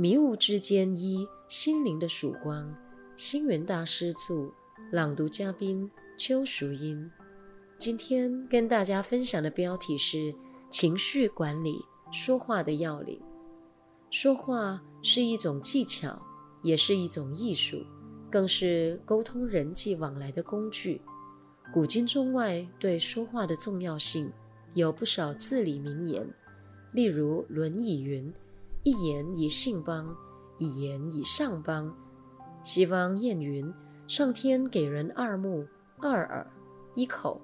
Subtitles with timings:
[0.00, 2.72] 迷雾之间一心灵的曙光。
[3.16, 4.54] 星云大师着，
[4.92, 7.10] 朗读嘉宾邱淑音。
[7.78, 10.32] 今天跟大家分享的标题是
[10.70, 13.20] 情绪管理，说话的要领。
[14.08, 16.22] 说话是一种技巧，
[16.62, 17.84] 也是一种艺术，
[18.30, 21.02] 更是沟通人际往来的工具。
[21.74, 24.32] 古今中外对说话的重要性
[24.74, 26.24] 有不少至理名言，
[26.92, 28.32] 例如《论语》云。
[28.88, 30.16] 一言以信邦，
[30.56, 31.94] 一言以上邦。
[32.64, 33.70] 西方谚云：
[34.06, 35.66] 上天给人二目、
[36.00, 36.50] 二耳、
[36.94, 37.38] 一口，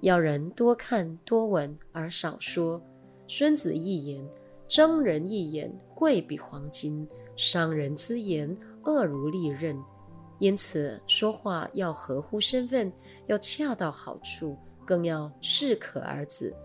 [0.00, 2.80] 要人多看多闻而少说。
[3.28, 4.26] 孙子一言：
[4.66, 9.78] 争人一言，贵比黄金；伤人之言，恶如利刃。
[10.38, 12.90] 因此，说话要合乎身份，
[13.26, 16.56] 要恰到好处，更要适可而止，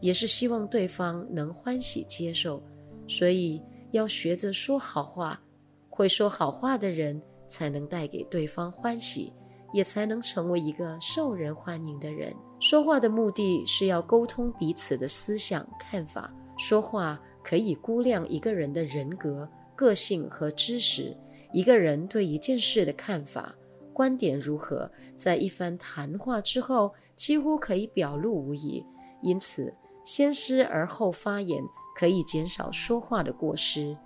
[0.00, 2.62] 也是希望对方能欢喜接受。
[3.08, 5.40] 所以要学着说好话，
[5.88, 9.32] 会说好话的人才能带给对方欢喜，
[9.72, 12.34] 也才能成为一个受人欢迎的人。
[12.58, 16.32] 说话的目的是要沟通彼此的思想看法。
[16.58, 21.16] 说话可以估量一个人的人格、个性和知识，
[21.52, 23.54] 一个人对一件事的看法、
[23.92, 28.82] 观点如何，在一番谈话之后，几乎可以表露无遗。
[29.22, 31.62] 因此，先思而后发言。
[31.96, 33.96] 可以减少说话的过失。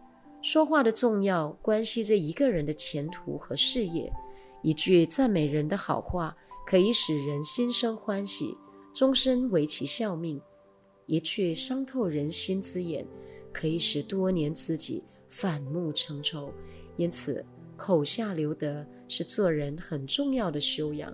[0.40, 4.10] 说话的重要关系着一个人的前途和事业。
[4.62, 8.56] 一句赞美人的好话，可以使人心生欢喜，
[8.94, 10.38] 终身为其效命；
[11.06, 13.06] 一句伤透人心之言，
[13.52, 16.52] 可以使多年知己反目成仇。
[16.96, 17.44] 因此，
[17.76, 21.12] 口下留德是做人很重要的修养。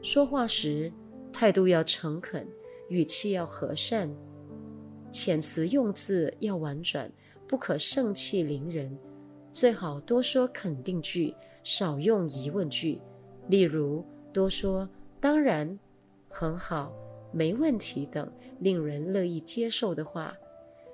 [0.00, 0.92] 说话时，
[1.32, 2.46] 态度要诚恳，
[2.88, 4.14] 语气要和善。
[5.10, 7.10] 遣词用字要婉转，
[7.46, 8.96] 不可盛气凌人，
[9.52, 13.00] 最好多说肯定句，少用疑问句。
[13.48, 14.88] 例如，多说
[15.20, 15.78] “当然
[16.28, 16.92] ”“很好
[17.32, 18.30] ”“没问题”等
[18.60, 20.36] 令人乐意接受的话。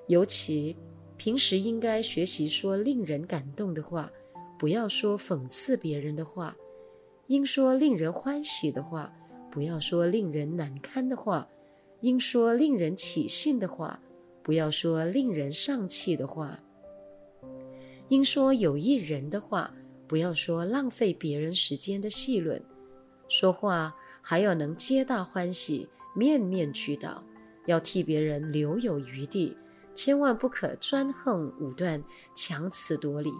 [0.07, 0.77] 尤其
[1.17, 4.11] 平时应该学习说令人感动的话，
[4.59, 6.55] 不要说讽刺别人的话；
[7.27, 9.13] 应说令人欢喜的话，
[9.51, 11.49] 不要说令人难堪的话。
[12.05, 13.99] 应说令人起兴的话，
[14.43, 16.49] 不要说令人丧气的话；
[18.09, 19.73] 应说有益人的话，
[20.07, 22.63] 不要说浪费别人时间的戏论。
[23.27, 27.25] 说话还要能皆大欢喜，面面俱到，
[27.65, 29.57] 要替别人留有余地，
[29.95, 32.05] 千万不可专横武断、
[32.35, 33.33] 强词夺理，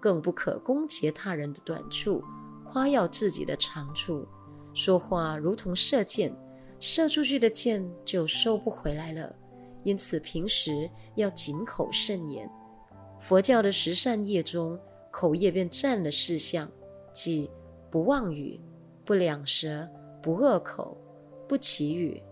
[0.00, 2.24] 更不可攻击他人的短处，
[2.64, 4.26] 夸耀自己的长处。
[4.74, 6.36] 说话如同射箭。
[6.80, 9.34] 射出去的箭就收不回来了，
[9.82, 12.48] 因此平时要谨口慎言。
[13.20, 14.78] 佛教的十善业中，
[15.10, 16.70] 口业便占了四项，
[17.12, 17.50] 即
[17.90, 18.60] 不妄语、
[19.04, 19.88] 不两舌、
[20.22, 20.96] 不恶口、
[21.48, 22.22] 不綺语。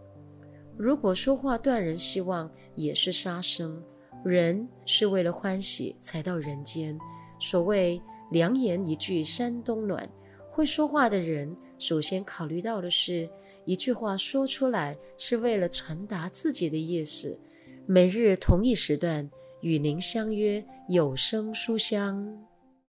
[0.77, 3.83] 如果说话断人希望，也是杀生。
[4.25, 6.97] 人是为了欢喜才到人间。
[7.41, 10.09] 所谓良言一句三冬暖，
[10.51, 13.29] 会说话的人首先考虑到的是。
[13.67, 17.39] 一句话说出来是为了传达自己的意思。
[17.85, 19.29] 每日同一时段
[19.61, 22.27] 与您相约有声书香。